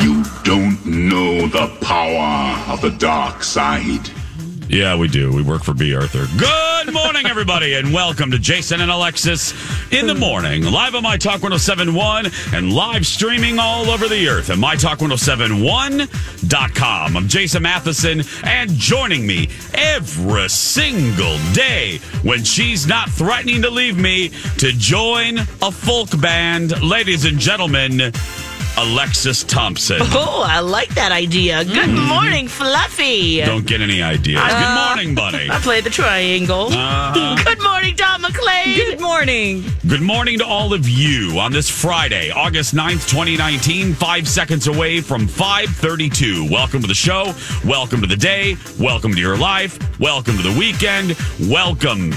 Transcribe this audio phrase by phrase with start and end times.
[0.00, 4.08] You don't know the power of the dark side.
[4.66, 5.30] Yeah, we do.
[5.30, 5.94] We work for B.
[5.94, 6.26] Arthur.
[6.38, 9.52] Good morning, everybody, and welcome to Jason and Alexis
[9.92, 14.48] in the morning, live on My Talk 1071 and live streaming all over the earth
[14.48, 17.16] at MyTalk1071.com.
[17.16, 23.98] I'm Jason Matheson, and joining me every single day when she's not threatening to leave
[23.98, 28.12] me to join a folk band, ladies and gentlemen,
[28.78, 29.98] Alexis Thompson.
[30.22, 31.64] Oh, I like that idea.
[31.64, 33.40] Good morning, Fluffy.
[33.42, 34.40] Don't get any ideas.
[34.42, 35.48] Good Uh, morning, buddy.
[35.50, 36.66] I play the triangle.
[36.72, 37.36] Uh-huh.
[37.44, 38.74] Good morning, Dawn McLean.
[38.76, 39.64] Good morning.
[39.86, 45.00] Good morning to all of you on this Friday, August 9th, 2019, five seconds away
[45.00, 46.48] from 532.
[46.50, 47.32] Welcome to the show.
[47.64, 48.56] Welcome to the day.
[48.78, 49.78] Welcome to your life.
[50.00, 51.16] Welcome to the weekend.
[51.50, 52.12] Welcome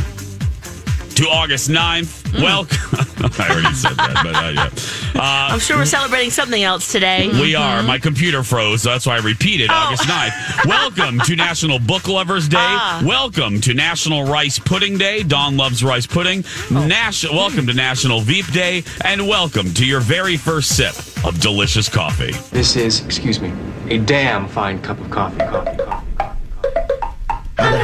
[1.16, 2.42] to August 9th.
[2.42, 3.03] Welcome.
[3.40, 5.20] I already said that, but uh, yeah.
[5.22, 7.30] Uh, I'm sure we're celebrating something else today.
[7.30, 7.82] we are.
[7.84, 8.82] My computer froze.
[8.84, 9.74] so That's why I repeated Oh.
[9.74, 10.66] August 9th.
[10.66, 12.58] Welcome to National Book Lovers Day.
[12.60, 13.02] Ah.
[13.06, 15.24] Welcome to National Rice Pudding Day.
[15.24, 16.44] Dawn loves rice pudding.
[16.72, 16.86] Oh.
[16.88, 18.84] Nas- welcome to National Veep Day.
[19.06, 20.96] And welcome to your very first sip
[21.26, 22.32] of delicious coffee.
[22.52, 23.54] This is, excuse me,
[23.90, 25.38] a damn fine cup of coffee.
[25.40, 25.78] Coffee,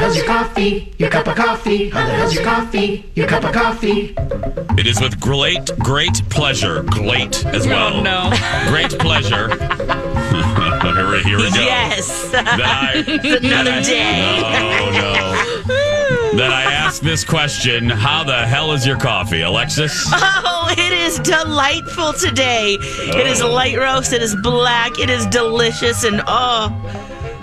[0.00, 0.94] How's your coffee?
[0.98, 1.88] Your cup of coffee.
[1.90, 3.10] How's your coffee?
[3.14, 4.14] Your cup of coffee.
[4.78, 6.82] It is with great, great pleasure.
[6.84, 8.02] Great as oh, well.
[8.02, 8.30] no.
[8.68, 9.48] Great pleasure.
[10.82, 11.60] here, we- here we go.
[11.60, 12.30] Yes.
[12.30, 14.40] That I, another that I- day.
[14.42, 16.36] Oh, no, no.
[16.38, 20.06] that I ask this question How the hell is your coffee, Alexis?
[20.12, 22.76] Oh, it is delightful today.
[22.80, 23.50] It is oh.
[23.50, 24.12] light roast.
[24.12, 24.98] It is black.
[24.98, 26.04] It is delicious.
[26.04, 26.99] And oh,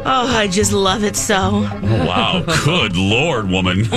[0.08, 1.62] oh, I just love it so.
[1.84, 2.44] Wow.
[2.66, 3.82] Good Lord, woman.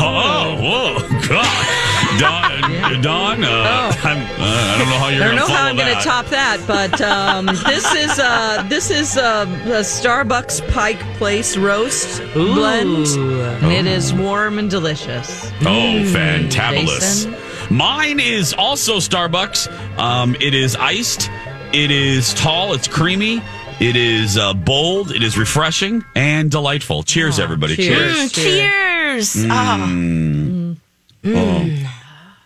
[0.00, 0.98] oh, whoa,
[1.28, 1.84] God.
[2.18, 5.64] Dawn, Dawn uh, I'm, uh, I don't know how you're I don't going know how
[5.64, 10.70] I'm going to top that, but um, this is uh, this is uh, a Starbucks
[10.72, 15.50] Pike Place roast blend, and it is warm and delicious.
[15.62, 17.26] Oh, fantabulous.
[17.26, 17.76] Jason?
[17.76, 19.98] Mine is also Starbucks.
[19.98, 21.30] Um, it is iced.
[21.72, 22.74] It is tall.
[22.74, 23.42] It's creamy.
[23.80, 25.10] It is uh, bold.
[25.10, 27.02] It is refreshing and delightful.
[27.02, 27.76] Cheers, everybody.
[27.76, 28.32] cheers.
[28.32, 29.34] Cheers.
[29.36, 30.76] Mm,
[31.22, 31.36] cheers.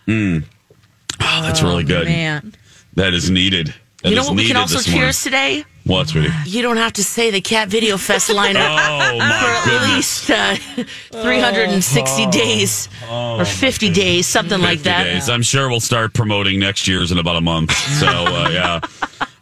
[0.07, 0.43] Mm.
[0.43, 0.45] Oh,
[1.21, 2.05] Oh, that's really good.
[2.05, 2.53] Man,
[2.95, 3.73] That is needed.
[4.03, 5.03] That you know what we can also this morning.
[5.03, 5.65] cheers today?
[5.85, 6.29] What, sweetie?
[6.45, 8.77] You don't have to say the Cat Video Fest lineup.
[9.01, 10.29] Oh, for my at goodness.
[10.29, 15.03] least uh, 360 days or 50 days, something like that.
[15.03, 15.29] days.
[15.29, 17.71] I'm sure we'll start promoting next year's in about a month.
[17.71, 18.79] So, uh, yeah.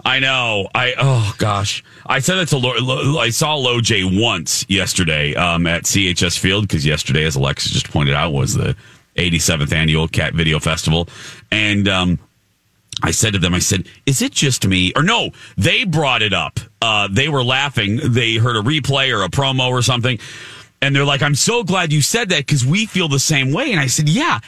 [0.08, 0.70] I know.
[0.74, 5.68] I oh gosh, I said it to Lo, Lo, I saw LoJ once yesterday um,
[5.68, 8.74] at CHS Field because yesterday, as Alexis just pointed out, was the
[9.18, 11.10] 87th annual Cat Video Festival,
[11.52, 12.20] and um,
[13.04, 16.32] I said to them, I said, "Is it just me?" Or no, they brought it
[16.32, 16.62] up.
[16.82, 18.00] Uh, they were laughing.
[18.02, 20.20] They heard a replay or a promo or something,
[20.82, 23.72] and they're like, "I'm so glad you said that because we feel the same way."
[23.74, 24.40] And I said, "Yeah,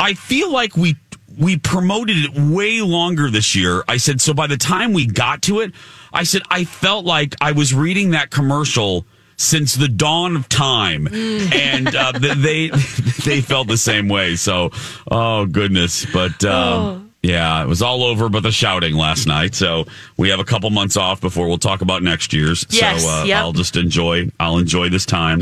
[0.00, 0.96] I feel like we
[1.38, 5.42] we promoted it way longer this year." I said, "So by the time we got
[5.42, 5.72] to it,
[6.12, 11.08] I said I felt like I was reading that commercial." Since the dawn of time,
[11.08, 12.68] and uh, they
[13.24, 14.36] they felt the same way.
[14.36, 14.70] So,
[15.10, 16.06] oh goodness!
[16.06, 19.54] But um, yeah, it was all over but the shouting last night.
[19.54, 19.86] So
[20.18, 22.66] we have a couple months off before we'll talk about next year's.
[22.68, 23.38] Yes, so uh, yep.
[23.38, 24.30] I'll just enjoy.
[24.38, 25.38] I'll enjoy this time.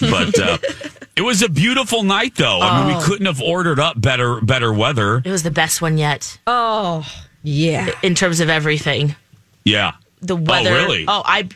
[0.00, 0.58] but uh,
[1.16, 2.60] it was a beautiful night, though.
[2.60, 3.04] I mean, we Oh.
[3.06, 5.22] couldn't have ordered up better better weather.
[5.24, 7.06] It was the best one yet oh
[7.42, 7.90] yeah.
[8.02, 9.14] in terms of everything.
[9.64, 9.92] Yeah.
[10.20, 10.70] The weather.
[10.70, 11.04] Oh, really?
[11.06, 11.48] Oh, I.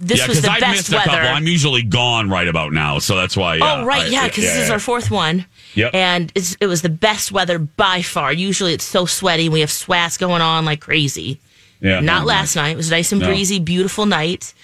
[0.00, 1.10] This yeah, was the I best missed a weather.
[1.10, 1.28] couple.
[1.28, 3.56] I'm usually gone right about now, so that's why.
[3.56, 4.02] Yeah, oh, right.
[4.02, 5.46] I- Yeah, because this is our fourth one.
[5.74, 5.94] Yep.
[5.94, 8.32] And it's, it was the best weather by far.
[8.32, 11.38] Usually it's so sweaty and we have swats going on like crazy.
[11.80, 12.00] Yeah.
[12.00, 12.70] Not last night.
[12.70, 13.28] It was nice and No.
[13.28, 14.54] breezy, beautiful night.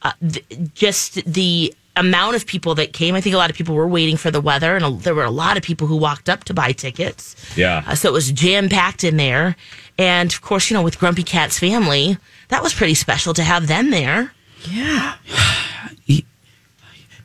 [0.00, 0.44] Uh, th-
[0.74, 3.14] just the amount of people that came.
[3.14, 5.24] I think a lot of people were waiting for the weather, and a, there were
[5.24, 7.36] a lot of people who walked up to buy tickets.
[7.56, 7.84] Yeah.
[7.86, 9.56] Uh, so it was jam packed in there.
[9.98, 12.16] And of course, you know, with Grumpy Cat's family,
[12.48, 14.32] that was pretty special to have them there.
[14.68, 15.16] Yeah.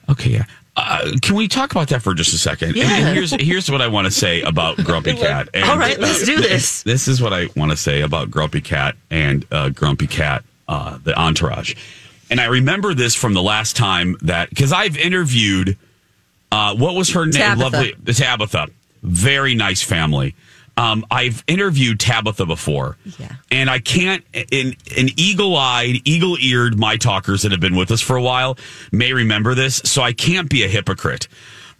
[0.10, 0.46] Okay, yeah.
[0.78, 2.76] Uh, can we talk about that for just a second?
[2.76, 2.86] Yeah.
[2.90, 5.50] And, here's here's what I want to say about Grumpy Cat.
[5.54, 6.84] And, All right, let's do this.
[6.84, 10.98] This is what I want to say about Grumpy Cat and uh, Grumpy Cat, uh,
[11.04, 11.76] the entourage.
[12.30, 15.78] And I remember this from the last time that because I've interviewed,
[16.52, 17.34] uh, what was her name?
[17.34, 17.64] Tabitha.
[17.64, 18.68] Lovely Tabitha.
[19.04, 20.36] Very nice family.
[20.76, 23.32] Um, I've interviewed Tabitha before, Yeah.
[23.50, 24.24] and I can't.
[24.52, 28.58] In an eagle-eyed, eagle-eared my talkers that have been with us for a while
[28.92, 31.28] may remember this, so I can't be a hypocrite.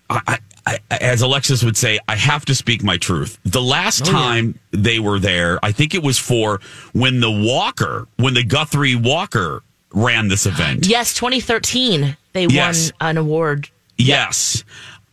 [0.10, 3.38] I, I, I, as Alexis would say, I have to speak my truth.
[3.46, 6.60] The last time they were there, I think it was for
[6.94, 9.62] when the Walker, when the Guthrie Walker
[9.94, 10.86] ran this event.
[10.88, 12.92] Yes, 2013, they Yes.
[13.00, 13.70] won an award.
[13.98, 14.64] Yes.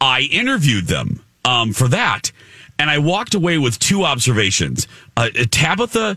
[0.01, 2.31] I interviewed them um, for that.
[2.79, 4.87] And I walked away with two observations.
[5.17, 6.17] Uh, Tabitha.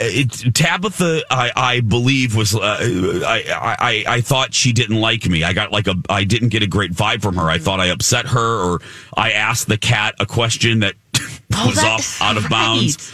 [0.00, 3.42] It, Tabitha, I, I believe was uh, I,
[3.80, 5.42] I I thought she didn't like me.
[5.42, 7.50] I got like a I didn't get a great vibe from her.
[7.50, 8.80] I thought I upset her, or
[9.16, 10.94] I asked the cat a question that
[11.50, 12.50] was that's off out of right.
[12.50, 13.12] bounds.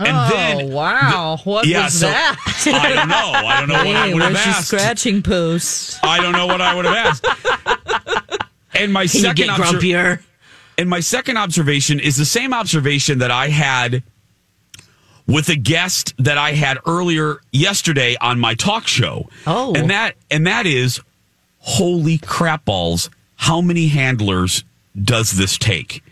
[0.00, 1.38] And oh, then wow.
[1.44, 2.36] what yeah, was so that?
[2.66, 3.14] I don't know.
[3.16, 4.68] I don't know what I would have asked.
[4.68, 5.98] scratching post?
[6.02, 7.26] I don't know what I would have asked.
[8.72, 10.22] And my Can second obser- grumpier?
[10.78, 14.02] and my second observation is the same observation that I had
[15.26, 19.28] with a guest that I had earlier yesterday on my talk show.
[19.46, 19.74] Oh.
[19.74, 21.00] And that and that is
[21.58, 24.64] holy crap balls, how many handlers
[25.00, 26.02] does this take?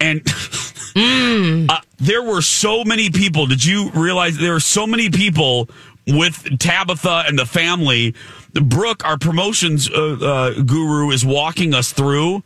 [0.00, 0.26] And
[0.96, 3.46] uh, there were so many people.
[3.46, 5.68] Did you realize there were so many people
[6.06, 8.14] with Tabitha and the family?
[8.52, 12.42] Brooke, our promotions uh, uh, guru, is walking us through,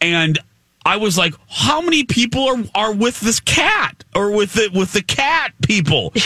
[0.00, 0.38] and
[0.86, 4.92] I was like, "How many people are are with this cat or with the with
[4.92, 6.12] the cat people?"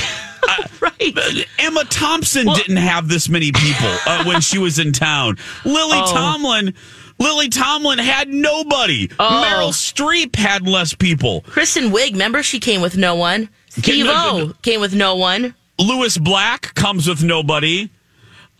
[0.78, 1.46] Right.
[1.58, 5.38] Emma Thompson didn't have this many people uh, when she was in town.
[5.64, 6.12] Lily Oh.
[6.12, 6.74] Tomlin,
[7.18, 9.08] Lily Tomlin had nobody.
[9.18, 9.44] Oh.
[9.46, 11.42] Meryl Streep had less people.
[11.42, 13.48] Kristen Wiig, remember she came with no one.
[13.68, 15.54] Steve O came with no one.
[15.78, 17.90] Lewis Black comes with nobody.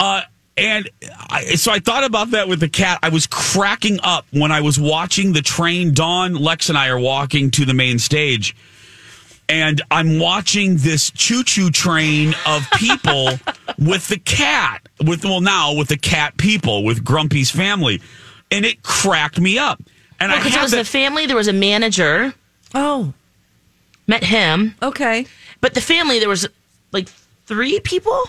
[0.01, 0.23] Uh,
[0.57, 0.89] and
[1.31, 2.99] I, so I thought about that with the cat.
[3.03, 5.95] I was cracking up when I was watching the train.
[5.95, 8.57] Dawn, Lex, and I are walking to the main stage.
[9.49, 13.31] And I'm watching this choo choo train of people
[13.79, 18.01] with the cat, with, well, now with the cat people, with Grumpy's family.
[18.51, 19.83] And it cracked me up.
[20.21, 22.35] And I Because it was that- a family, there was a manager,
[22.75, 23.13] Oh,
[24.07, 24.75] met him.
[24.83, 25.27] okay.
[25.61, 26.47] But the family, there was
[26.93, 27.09] like
[27.47, 28.29] three people?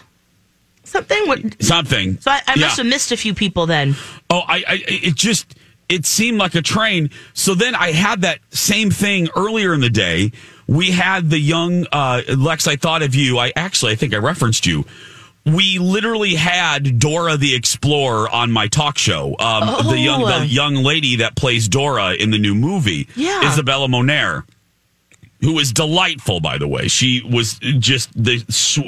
[0.84, 1.28] Something?
[1.28, 1.64] What?
[1.64, 2.20] something.
[2.22, 2.84] So I, I must Yeah.
[2.84, 3.96] have missed a few people then.
[4.30, 5.56] Oh, I, I it just
[5.90, 7.10] it seemed like a train.
[7.34, 10.32] So then I had that same thing earlier in the day.
[10.68, 12.68] We had the young uh, Lex.
[12.68, 13.38] I thought of you.
[13.40, 14.86] I actually I think I referenced you.
[15.46, 19.36] We literally had Dora the Explorer on my talk show.
[19.40, 20.40] Um, the young Oh.
[20.40, 23.48] the young lady that plays Dora in the new movie, Yeah.
[23.52, 24.44] Isabella Moner,
[25.42, 26.40] who is delightful.
[26.40, 28.44] By the way, she was just the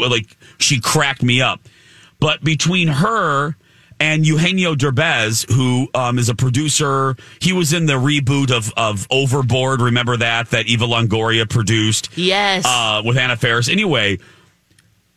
[0.09, 1.61] like she cracked me up.
[2.19, 3.55] But between her
[3.99, 9.05] and Eugenio Derbez, who um, is a producer, he was in the reboot of, of
[9.11, 9.81] Overboard.
[9.81, 12.65] Remember that that Eva Longoria produced Yes.
[12.65, 13.69] uh, with Anna Faris.
[13.69, 14.17] Anyway,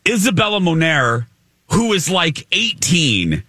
[0.07, 1.27] Isabella Moner,
[1.73, 3.43] who is like 18,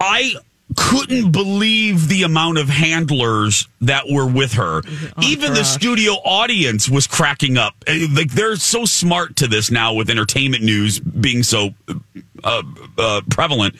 [0.00, 0.34] I
[0.76, 4.82] couldn't believe the amount of handlers that were with her.
[5.22, 7.74] Even the studio audience was cracking up.
[7.88, 11.70] Uh, Like they're so smart to this now with entertainment news being so
[12.44, 12.62] uh,
[12.98, 13.76] uh, prevalent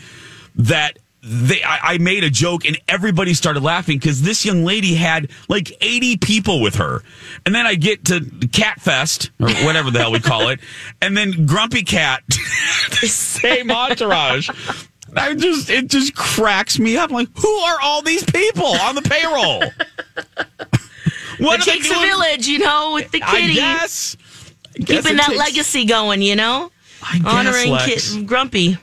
[0.55, 4.95] that they I, I made a joke and everybody started laughing because this young lady
[4.95, 7.03] had like 80 people with her
[7.45, 8.21] and then i get to
[8.53, 10.61] cat fest or whatever the hell we call it
[11.03, 12.23] and then grumpy cat
[13.01, 14.49] the same entourage
[15.17, 17.11] I just it just cracks me up.
[17.11, 19.61] I'm like, who are all these people on the payroll?
[21.39, 23.55] what it takes a village, you know, with the I kitty.
[23.55, 24.17] guess.
[24.75, 26.71] Keeping that takes- legacy going, you know?
[27.03, 28.15] I guess, Honoring Lex.
[28.15, 28.79] Kit Grumpy.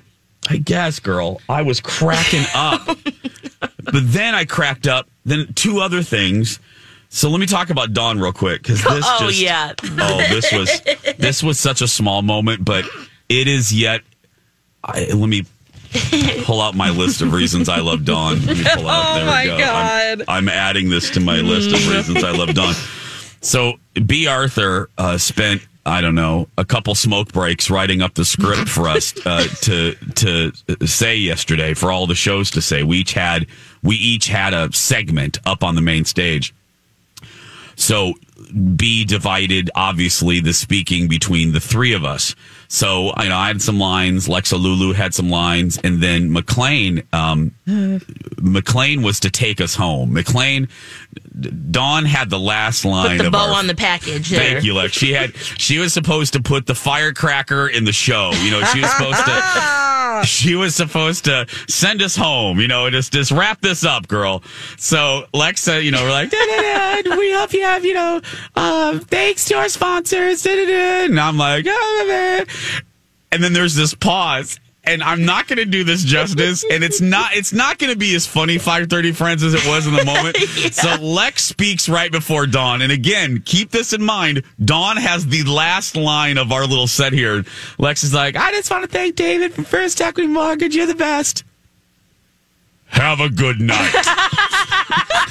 [0.49, 1.41] I guess, girl.
[1.47, 2.85] I was cracking up.
[3.83, 5.07] but then I cracked up.
[5.25, 6.59] Then two other things.
[7.09, 9.73] So let me talk about Dawn real quick because this Oh, just yeah.
[9.83, 10.81] oh this was
[11.17, 12.85] this was such a small moment, but
[13.29, 14.01] it is yet.
[14.83, 15.45] I, let me
[16.43, 18.43] pull out my list of reasons I love Dawn.
[18.45, 19.05] Let me pull out.
[19.11, 19.57] Oh, there my we go.
[19.59, 20.21] God.
[20.21, 22.73] I'm, I'm adding this to my list of reasons I love Dawn.
[23.41, 23.73] So
[24.05, 24.25] B.
[24.27, 28.87] Arthur uh, spent I don't know a couple smoke breaks writing up the script for
[28.87, 30.51] us uh, to to
[30.87, 32.83] say yesterday for all the shows to say.
[32.83, 33.47] We each had
[33.81, 36.53] we each had a segment up on the main stage.
[37.75, 38.13] So
[38.75, 42.35] B divided obviously the speaking between the three of us.
[42.67, 47.03] So you know I had some lines, Lexa Lulu had some lines, and then McLean
[47.13, 47.53] um,
[48.37, 50.13] McLean was to take us home.
[50.13, 50.67] McLean
[51.71, 54.29] Dawn had the last line Put the bow our- on the package.
[54.29, 54.39] There.
[54.39, 54.93] Thank you, Lex.
[54.93, 58.31] She had she was supposed to put the firecracker in the show.
[58.43, 62.89] You know, she was supposed to she was supposed to send us home, you know,
[62.89, 64.43] just just wrap this up, girl.
[64.77, 68.21] So Lexa, you know, we're like, da, da, da, we hope you have, you know,
[68.55, 70.43] uh, thanks to our sponsors.
[70.43, 71.05] Da, da, da.
[71.05, 72.45] And I'm like, da.
[73.31, 74.59] And then there's this pause.
[74.85, 77.97] And I'm not going to do this justice, and it's not it's not going to
[77.97, 80.35] be as funny 5:30 Friends as it was in the moment.
[80.73, 84.43] So Lex speaks right before Dawn, and again, keep this in mind.
[84.63, 87.45] Dawn has the last line of our little set here.
[87.77, 90.75] Lex is like, "I just want to thank David for First Equity Mortgage.
[90.75, 91.45] You're the best.
[92.87, 93.93] Have a good night."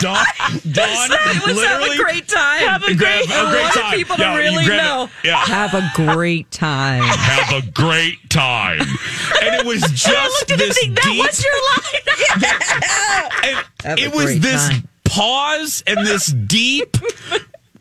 [0.00, 0.24] Dawn,
[0.72, 2.60] Dawn, It was have a great time.
[2.60, 3.92] Have a great- a I great time.
[3.94, 4.82] people to Yeah, you really grab it.
[4.82, 5.10] know.
[5.24, 7.02] Yeah Have a great time.
[7.02, 8.80] have a great time.
[8.80, 10.94] And it was just looked this thing.
[10.94, 11.18] That deep.
[11.26, 13.54] was your line.
[13.56, 14.88] and Have a it was this time.
[15.04, 16.96] pause and this deep.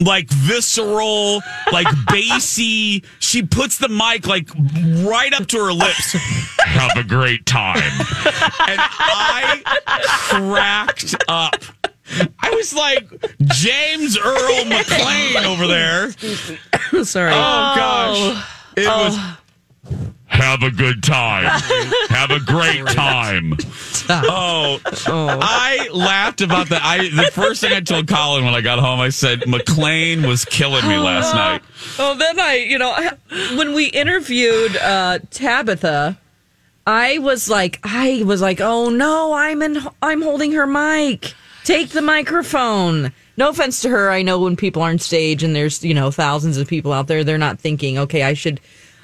[0.01, 1.41] Like visceral,
[1.71, 3.01] like bassy.
[3.19, 4.49] She puts the mic like
[5.07, 6.11] right up to her lips.
[6.59, 7.77] Have a great time.
[7.77, 9.61] And I
[10.27, 11.55] cracked up.
[12.39, 13.09] I was like
[13.45, 16.11] James Earl McLean over there.
[17.03, 17.31] Sorry.
[17.31, 17.35] Oh
[17.75, 18.45] gosh.
[18.77, 19.17] It was
[20.27, 21.45] have a good time.
[22.09, 23.53] have a great time.
[24.09, 26.81] Oh, I laughed about that.
[26.83, 30.45] I the first thing I told Colin when I got home, I said McLean was
[30.45, 31.61] killing me last night.
[31.97, 36.17] Oh, then I, you know, I- when we interviewed uh, Tabitha,
[36.85, 41.33] I was like, I was like, oh no, I'm in, I'm holding her mic.
[41.65, 43.11] Take the microphone.
[43.37, 44.09] No offense to her.
[44.11, 47.07] I know when people are on stage and there's, you know, thousands of people out
[47.07, 48.61] there, they're not thinking, okay, I should,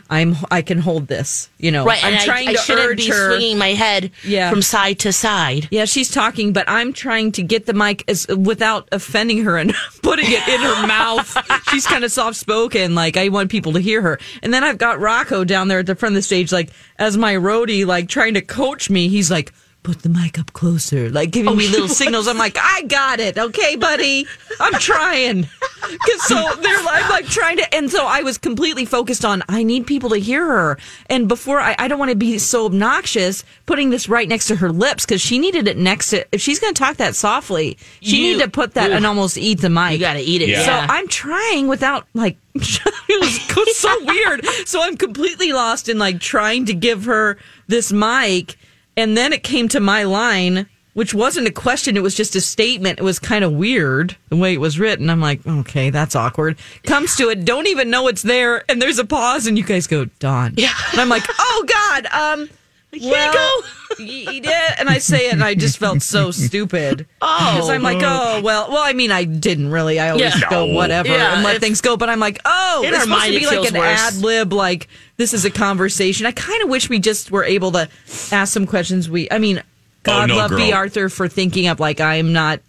[0.09, 1.49] I'm, I can hold this.
[1.57, 3.31] You know, Right, I'm and trying I, I to shouldn't urge be her.
[3.35, 4.49] swinging my head Yeah.
[4.49, 5.67] from side to side.
[5.71, 9.73] Yeah, she's talking, but I'm trying to get the mic as without offending her and
[10.03, 11.35] putting it in her mouth.
[11.71, 14.19] She's kind of soft spoken, like I want people to hear her.
[14.43, 17.17] And then I've got Rocco down there at the front of the stage, like as
[17.17, 19.07] my roadie, like trying to coach me.
[19.09, 19.51] He's like,
[19.83, 21.55] "Put the mic up closer," like giving oh.
[21.55, 22.27] me little signals.
[22.27, 24.27] I'm like, "I got it, okay, buddy.
[24.59, 25.47] I'm trying."
[25.81, 29.63] Because so they're I'm like trying to, and so I was completely focused on I
[29.63, 30.77] need people to hear her.
[31.07, 34.55] And before I, I don't want to be so obnoxious, putting this right next to
[34.57, 36.25] her lips because she needed it next to.
[36.31, 39.37] If she's going to talk that softly, she You- needed to put that and almost
[39.37, 39.93] eat the mic.
[39.93, 40.49] You got to eat it.
[40.49, 40.59] Yeah.
[40.61, 40.87] Yeah.
[40.87, 44.45] So I'm trying without like it was so weird.
[44.65, 48.57] So I'm completely lost in like trying to give her this mic,
[49.01, 52.41] and then it came to my line, which wasn't a question; it was just a
[52.41, 52.99] statement.
[52.99, 55.09] It was kind of weird the way it was written.
[55.09, 56.57] I'm like, okay, that's awkward.
[56.83, 59.87] Comes to it, don't even know it's there, and there's a pause, and you guys
[59.87, 60.53] go, Dawn.
[60.55, 60.73] Yeah.
[60.91, 62.49] And I'm like, oh God, um.
[62.91, 63.61] Here you go.
[63.99, 67.07] y- Yeah, and I say it, and I just felt so stupid.
[67.21, 67.51] Oh.
[67.53, 68.83] because I'm like, oh well, well.
[68.83, 69.99] I mean, I didn't really.
[69.99, 70.49] I always Yeah.
[70.49, 71.97] go whatever Yeah, and let if- things go.
[71.97, 73.99] But I'm like, oh, it's supposed to be like an worse.
[73.99, 74.53] ad lib.
[74.53, 76.25] Like this is a conversation.
[76.25, 77.87] I kind of wish we just were able to
[78.31, 79.09] ask some questions.
[79.09, 79.61] We, I mean,
[80.03, 80.71] God Oh, no, love B.
[80.73, 82.59] Arthur for thinking of like I'm not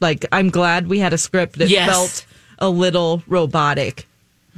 [0.00, 1.88] like I'm glad we had a script that Yes.
[1.88, 2.26] felt
[2.58, 4.06] a little robotic.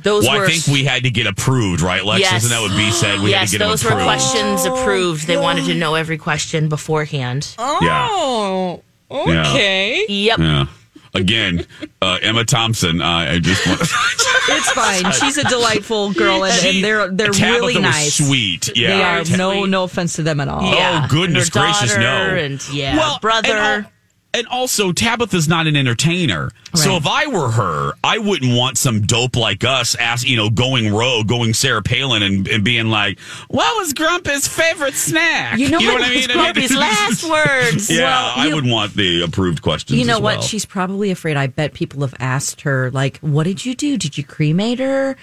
[0.03, 2.21] Those Well, were I think we had to get approved, right, Lex?
[2.21, 2.45] Yes.
[2.45, 3.21] Isn't that what B said?
[3.21, 4.05] We yes, had to get those them were approved.
[4.21, 5.27] questions approved.
[5.27, 7.55] They wanted to know every question beforehand.
[7.59, 10.05] Oh, okay.
[10.09, 10.39] Yep.
[10.39, 10.67] Yeah.
[11.15, 11.67] Again,
[12.03, 13.01] uh, Emma Thompson.
[13.03, 13.81] Uh, I just want.
[14.51, 15.13] It's fine.
[15.13, 18.15] She's a delightful girl, and, and they're they're Tabitha really was nice.
[18.15, 18.75] sweet.
[18.75, 18.97] Yeah.
[18.97, 20.63] They are no no offense to them at all.
[20.63, 21.03] Yeah.
[21.05, 22.01] Oh, goodness And gracious, no.
[22.03, 23.87] daughter And yeah, Well, brother.
[24.35, 26.51] And, al- and also, Tabitha's not an entertainer.
[26.75, 30.51] So if I were her, I wouldn't want some dope like us, ask you know,
[30.51, 33.19] going rogue, going Sarah Palin, and, and being like,
[33.49, 36.01] "What was Grumpy's favorite snack?" You know what?
[36.01, 36.29] what I mean?
[36.29, 37.91] Grumpy's last words.
[37.91, 39.99] Yeah, Well, I would want the approved questions.
[39.99, 40.43] You know what?
[40.43, 41.37] She's probably afraid.
[41.37, 43.97] I bet people have asked her, like, what did you do?
[43.97, 45.17] Did you cremate her?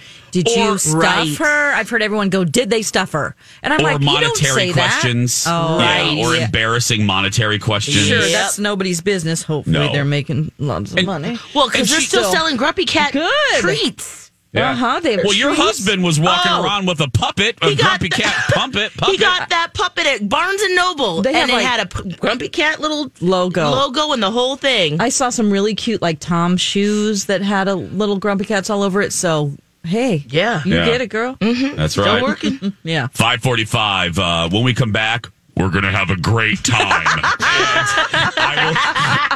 [0.43, 1.37] Did Or- you stuff Right.
[1.37, 1.73] her?
[1.75, 3.35] I've heard everyone go, did they stuff her?
[3.63, 5.45] And I'm or like, you don't monetary say questions.
[5.45, 5.51] that.
[5.53, 6.17] Oh, yeah, Right.
[6.25, 6.45] or Yeah.
[6.45, 8.05] embarrassing monetary questions.
[8.05, 8.31] Sure, Yep.
[8.31, 9.43] that's nobody's business.
[9.43, 9.93] Hopefully, No.
[9.93, 11.39] they're making lots of And- money.
[11.53, 13.61] well, because And they're still still- selling Grumpy Cat Good.
[13.61, 14.23] treats.
[14.53, 14.71] Yeah.
[14.71, 16.63] Uh-huh, they have well, your husband was walking Oh.
[16.63, 18.91] around with a puppet, a He got grumpy the- cat puppet.
[18.93, 19.19] He puppet.
[19.19, 22.47] got that puppet at Barnes and Noble, They and it like- had a p- Grumpy
[22.47, 23.69] Cat little Logo.
[23.69, 25.01] logo, and the whole thing.
[25.01, 28.81] I saw some really cute like Tom shoes that had a little grumpy cats all
[28.81, 29.11] over it.
[29.11, 29.51] So
[29.85, 30.61] hey, Yeah.
[30.65, 30.85] you Yeah.
[30.85, 31.37] get it, girl.
[31.39, 32.17] That's right.
[32.17, 32.73] Still working.
[32.83, 33.07] Yeah.
[33.13, 34.19] 545.
[34.19, 37.07] Uh, when we come back, we're going to have a great time.
[37.57, 38.75] And I will,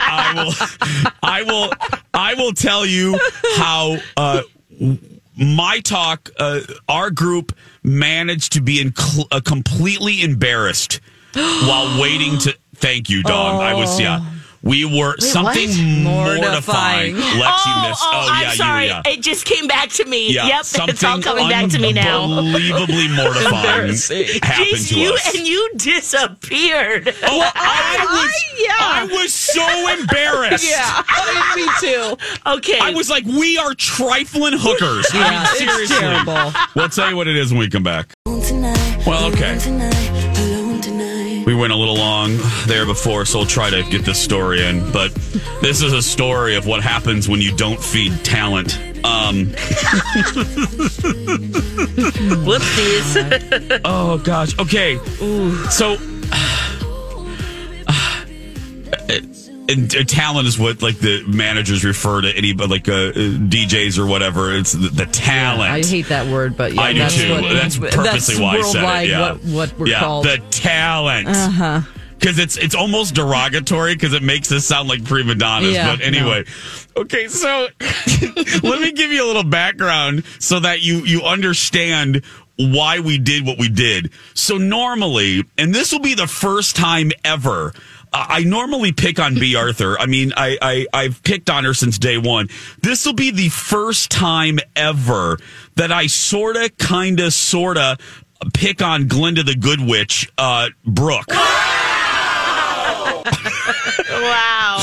[0.04, 0.54] I will,
[1.24, 1.74] I will,
[2.14, 3.18] I will tell you
[3.56, 4.42] how, uh,
[5.38, 11.00] my talk, uh, our group managed to be in cl- uh, completely embarrassed
[11.34, 12.58] while waiting to.
[12.76, 13.62] Thank you, Dawn.
[13.62, 14.20] I was yeah.
[14.62, 16.42] We were something mortifying.
[16.42, 17.16] Mortifying.
[17.16, 18.02] Lexi oh, missed.
[18.04, 18.84] oh, Oh, I'm yeah, sorry.
[18.86, 18.90] you.
[18.90, 19.02] Yeah.
[19.06, 20.34] It just came back to me.
[20.34, 22.24] Yeah, yep, it's all coming back to me now.
[22.24, 23.94] Unbelievably mortifying
[24.44, 25.36] happened Jeez, to you us.
[25.36, 27.08] and you disappeared.
[27.24, 28.76] Oh, I, was, yeah.
[28.78, 29.66] I was so
[30.00, 30.66] embarrassed.
[30.70, 31.04] Yeah,
[31.56, 32.18] me too.
[32.46, 32.80] Okay.
[32.80, 35.08] I was like, we are trifling hookers.
[35.12, 36.52] I mean, Yeah, it's terrible.
[36.76, 38.14] We'll tell you what it is when we come back.
[38.26, 39.58] Well, okay.
[41.50, 42.38] We went a little long
[42.68, 44.92] there before, so we'll try to get this story in.
[44.92, 45.12] But
[45.64, 48.78] this is a story of what happens when you don't feed talent.
[49.04, 49.48] Um,
[52.46, 53.82] Whoopsies.
[53.86, 54.60] Oh gosh.
[54.60, 55.00] Okay.
[55.72, 55.98] So,
[59.70, 64.00] and uh, talent is what like the managers refer to anybody like uh, uh, DJs
[64.00, 64.54] or whatever.
[64.56, 65.72] It's the, the talent.
[65.72, 67.32] I hate that word, but yeah, I do that's too.
[67.32, 69.10] What, that's purposely why I said it.
[69.10, 69.32] Yeah.
[69.34, 70.26] What, what we're yeah, called.
[70.26, 71.28] the talent.
[71.28, 71.82] Uh huh.
[72.18, 75.74] Because it's it's almost derogatory because it makes us sound like prima donnas.
[75.74, 76.44] Yeah, but anyway,
[76.98, 77.30] okay.
[77.30, 77.68] So
[78.62, 82.24] let me give you a little background so that you you understand
[82.60, 84.12] why we did what we did.
[84.34, 87.74] So normally, and this will be the first time ever.
[88.12, 89.56] I normally pick on B.
[89.56, 90.00] Arthur.
[90.00, 92.50] I mean, I, I I've picked on her since day one.
[92.82, 95.38] This will be the first time ever
[95.76, 97.98] that I sorta, kinda, sorta
[98.54, 101.30] pick on Glinda the Good Witch, uh, Brooke.
[104.10, 104.80] wow.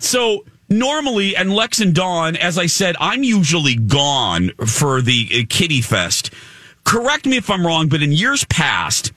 [0.00, 5.46] So normally, and Lex and Dawn, as I said, I'm usually gone for the uh,
[5.48, 6.32] Kitty Fest.
[6.84, 9.12] Correct me if I'm wrong, but in years past,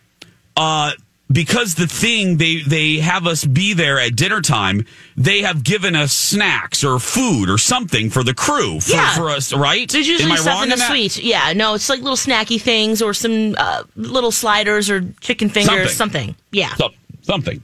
[0.55, 0.91] uh,
[1.33, 4.85] because the thing they they have us be there at dinner time,
[5.17, 9.13] they have given us snacks or food or something for the crew for, Yeah.
[9.15, 9.89] for us, right?
[9.89, 11.17] There's usually Am I stuff in the sweet.
[11.23, 15.93] Yeah, no, it's like little snacky things or some uh, little sliders or chicken fingers,
[15.95, 16.27] Something.
[16.27, 16.35] something.
[16.51, 16.73] Yeah.
[16.75, 16.91] So-
[17.23, 17.61] something.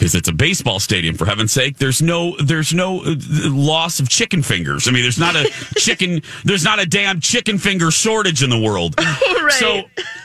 [0.00, 1.76] Because it's a baseball stadium, for heaven's sake.
[1.76, 3.14] There's no, there's no uh,
[3.50, 4.88] loss of chicken fingers.
[4.88, 5.44] I mean, there's not a
[5.76, 8.94] chicken, there's not a damn chicken finger shortage in the world.
[9.40, 9.52] Right.
[9.54, 9.82] So,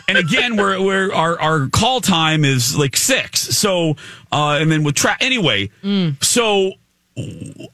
[0.07, 3.39] and again, we're, we're our our call time is like six.
[3.41, 3.95] So,
[4.31, 5.71] uh, and then with tra- anyway,
[6.21, 6.73] so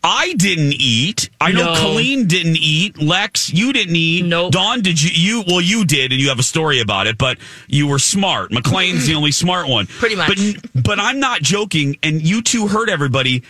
[0.04, 1.30] I didn't eat.
[1.40, 1.80] I know No.
[1.80, 3.02] Colleen didn't eat.
[3.02, 4.24] Lex, you didn't eat.
[4.26, 4.52] Nope.
[4.52, 5.10] Dawn, did you?
[5.12, 7.18] You well, you did, and you have a story about it.
[7.18, 8.52] But you were smart.
[8.52, 9.88] McLean's the only smart one.
[9.88, 10.28] Pretty much.
[10.74, 11.98] But but I'm not joking.
[12.04, 13.42] And you two heard everybody.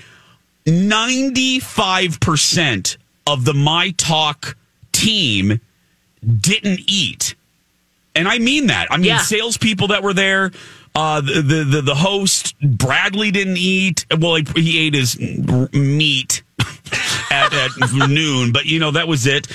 [0.65, 4.56] Ninety five percent of the My Talk
[4.93, 5.60] team
[6.25, 7.36] didn't eat,
[8.15, 8.88] and I mean that.
[8.91, 9.17] I mean Yeah.
[9.19, 10.51] salespeople that were there.
[10.93, 14.06] Uh, the, the the host Bradley didn't eat.
[14.17, 16.43] Well, he, he ate his meat
[17.32, 17.71] at, at
[18.10, 19.47] noon, but you know that was it.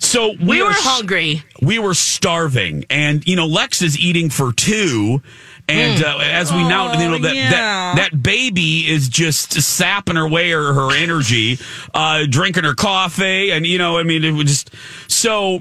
[0.00, 1.42] So we, we are were hungry.
[1.62, 5.22] we were starving, and you know Lex is eating for two,
[5.68, 7.50] and uh, as we now you know that, yeah.
[7.50, 11.58] that that baby is just sapping her way or her energy,
[11.94, 14.70] uh, drinking her coffee, and you know I mean it was just
[15.06, 15.60] so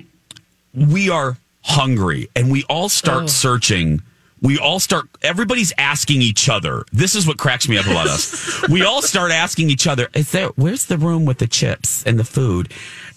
[0.74, 4.02] we are hungry, and we all start searching.
[4.42, 5.08] We all start.
[5.22, 6.86] Everybody's asking each other.
[6.94, 8.64] This is what cracks me up about us.
[8.70, 10.50] We all start asking each other, "Is there?
[10.56, 12.72] Where's the room with the chips and the food?"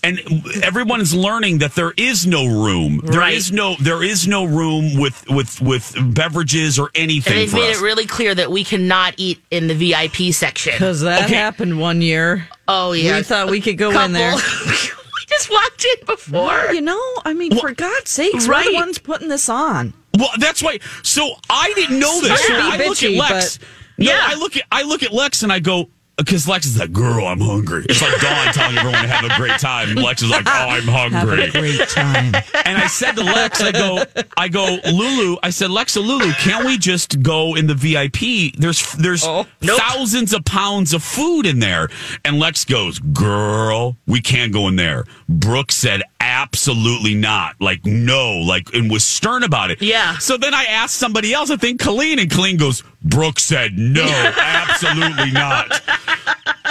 [0.04, 0.20] And
[0.64, 3.00] everyone is learning that there is no room.
[3.04, 3.56] There is Right.
[3.56, 3.76] no.
[3.78, 7.78] There is no room with with with beverages or anything And they've for made us.
[7.78, 10.72] it really clear that we cannot eat in the VIP section.
[10.72, 11.34] Because that Okay.
[11.34, 12.48] happened one year.
[12.66, 13.18] Oh, yeah.
[13.18, 14.06] We thought we could go Couple.
[14.06, 14.34] in there.
[14.66, 16.72] we just walked in before.
[16.72, 19.92] You know, I mean, for God's sakes, we're the ones putting this on.
[20.18, 20.78] Well, that's why.
[21.02, 22.40] So I didn't know this.
[22.40, 23.58] So Sorry I be look at Lex.
[23.58, 23.66] but-
[23.98, 26.92] No, I look at I look at Lex and I go because Lex is like,
[26.92, 29.94] "Girl, I'm hungry." It's like Dawn telling everyone to have a great time.
[29.94, 32.34] Lex is like, "Oh, I'm hungry." great time.
[32.66, 34.04] And I said to Lex, I go,
[34.36, 35.36] I go, Lulu.
[35.42, 38.54] I said, Lexa, Lulu, can't we just go in the VIP?
[38.56, 39.78] There's there's Oh, nope.
[39.80, 41.88] thousands of pounds of food in there.
[42.24, 45.04] And Lex goes, girl, we can't go in there.
[45.28, 47.60] Brooke said, absolutely not.
[47.60, 49.82] Like no, like and was stern about it.
[49.82, 50.16] Yeah.
[50.18, 51.50] So then I asked somebody else.
[51.50, 54.04] I think Colleen, and Colleen goes, Brooke said no,
[54.38, 55.82] absolutely not.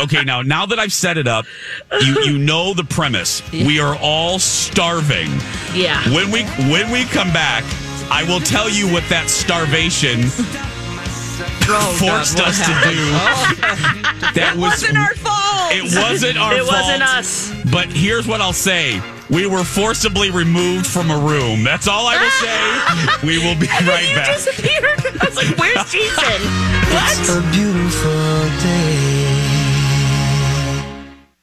[0.01, 1.45] okay, now now that I've set it up,
[2.01, 3.41] you you know the premise.
[3.51, 5.29] We are all starving.
[5.73, 6.01] Yeah.
[6.13, 7.63] When we when we come back,
[8.09, 10.21] I will tell you what that starvation
[11.73, 12.97] Oh, forced God, us to happened?
[12.97, 13.11] do.
[14.23, 14.33] Oh.
[14.35, 15.71] That was wasn't our fault.
[15.73, 16.69] It wasn't our It fault.
[16.69, 17.51] It wasn't us.
[17.71, 19.01] But here's what I'll say.
[19.29, 21.63] We were forcibly removed from a room.
[21.63, 22.59] That's all I will say.
[23.27, 24.33] We will be right you back.
[24.35, 24.99] disappeared.
[25.21, 26.41] I was like, where's Jason?
[26.91, 27.29] What?
[27.29, 28.11] a beautiful